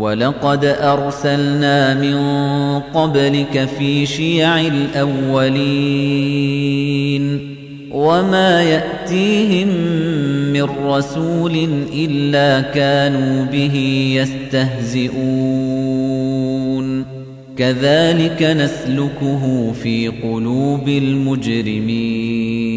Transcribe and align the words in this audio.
ولقد 0.00 0.64
أرسلنا 0.64 1.94
من 1.94 2.18
قبلك 2.80 3.68
في 3.78 4.06
شيع 4.06 4.60
الأولين 4.60 6.00
وما 7.90 8.62
يأتيهم 8.62 9.68
من 10.52 10.62
رسول 10.84 11.68
إلا 11.94 12.60
كانوا 12.60 13.44
به 13.44 13.76
يستهزئون. 14.16 15.20
كذلك 17.56 18.42
نسلكه 18.42 19.72
في 19.82 20.08
قلوب 20.08 20.88
المجرمين. 20.88 22.69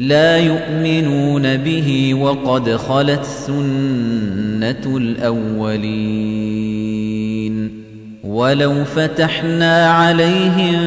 لا 0.00 0.36
يؤمنون 0.36 1.56
به 1.56 2.14
وقد 2.14 2.76
خلت 2.76 3.24
سنة 3.24 4.96
الأولين. 4.96 6.50
ولو 8.24 8.84
فتحنا 8.84 9.90
عليهم 9.90 10.80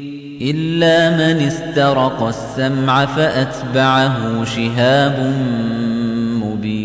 إلا 0.41 1.09
من 1.09 1.41
استرق 1.47 2.23
السمع 2.23 3.05
فأتبعه 3.05 4.45
شهاب 4.45 5.33
مبين. 6.43 6.81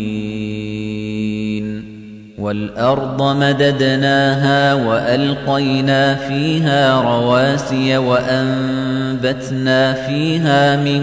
والأرض 2.37 3.37
مددناها 3.37 4.73
وألقينا 4.73 6.15
فيها 6.15 7.01
رواسي 7.01 7.97
وأنبتنا 7.97 9.93
فيها 9.93 10.75
من 10.75 11.01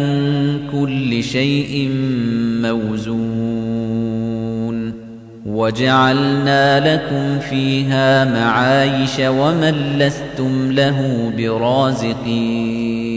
كل 0.73 1.23
شيء 1.25 1.91
موزون. 2.63 3.54
وجعلنا 5.55 6.95
لكم 6.95 7.39
فيها 7.39 8.25
معايش 8.25 9.21
ومن 9.21 9.99
لستم 9.99 10.73
له 10.73 11.33
برازقين. 11.39 13.15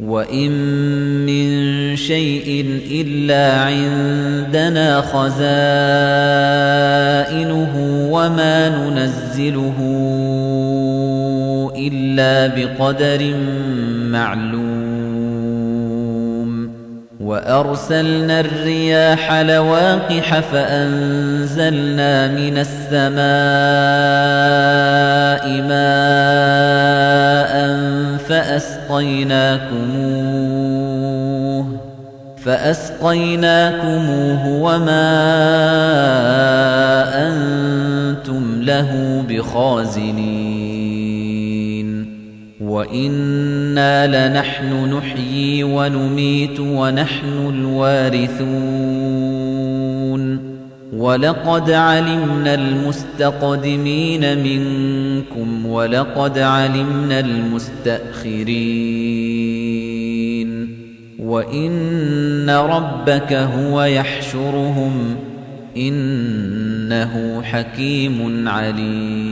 وإن 0.00 0.52
من 1.26 1.46
شيء 1.96 2.80
إلا 2.90 3.60
عندنا 3.60 5.00
خزائنه 5.00 5.32
وما 8.10 8.68
ننزله 8.68 9.78
إلا 11.76 12.46
بقدر 12.46 13.34
معلوم. 14.10 14.71
وأرسلنا 17.32 18.40
الرياح 18.40 19.32
لواقح 19.32 20.40
فأنزلنا 20.40 22.28
من 22.28 22.58
السماء 22.58 23.22
ماء 25.68 27.52
فأسقيناكموه 28.28 29.62
فأسقيناكموه 32.44 34.46
وما 34.46 35.12
أنتم 37.28 38.62
له 38.62 39.22
بخازنين. 39.28 40.61
وإنا 42.72 44.28
لنحن 44.28 44.94
نحيي 44.94 45.64
ونميت 45.64 46.60
ونحن 46.60 47.48
الوارثون 47.48 48.52
ولقد 50.92 51.70
علمنا 51.70 52.54
المستقدمين 52.54 54.38
منكم 54.38 55.66
ولقد 55.66 56.38
علمنا 56.38 57.20
المستأخرين 57.20 58.52
وإن 61.18 62.50
ربك 62.50 63.32
هو 63.32 63.82
يحشرهم 63.82 65.16
إنه 65.76 67.42
حكيم 67.42 68.48
عليم 68.48 69.31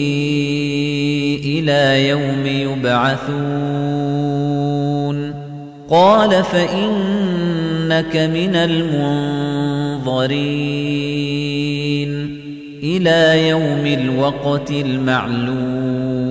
إلى 1.61 2.09
يوم 2.09 2.45
يبعثون. 2.45 3.51
قال 5.89 6.43
فإنك 6.43 8.15
من 8.15 8.55
المنظرين 8.55 9.21
إلى 12.83 13.49
يوم 13.49 13.85
الوقت 13.85 14.71
المعلوم. 14.71 16.30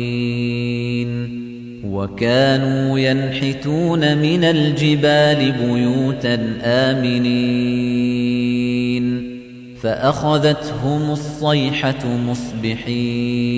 وكانوا 1.91 2.99
ينحتون 2.99 4.17
من 4.17 4.43
الجبال 4.43 5.51
بيوتا 5.51 6.39
آمنين 6.63 8.11
فأخذتهم 9.81 11.11
الصيحة 11.11 12.07
مصبحين 12.29 13.51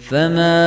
فما 0.00 0.60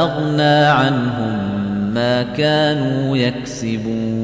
أغنى 0.00 0.66
عنهم 0.66 1.54
ما 1.94 2.22
كانوا 2.22 3.16
يكسبون 3.16 4.23